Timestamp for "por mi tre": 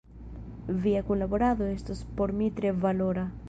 2.05-2.71